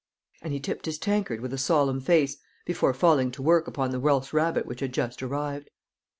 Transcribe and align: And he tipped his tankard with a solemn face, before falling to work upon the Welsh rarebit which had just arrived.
And 0.41 0.51
he 0.51 0.59
tipped 0.59 0.87
his 0.87 0.97
tankard 0.97 1.41
with 1.41 1.53
a 1.53 1.59
solemn 1.59 1.99
face, 2.01 2.37
before 2.65 2.91
falling 2.91 3.29
to 3.33 3.43
work 3.43 3.67
upon 3.67 3.91
the 3.91 3.99
Welsh 3.99 4.33
rarebit 4.33 4.65
which 4.65 4.79
had 4.79 4.93
just 4.93 5.21
arrived. 5.21 5.69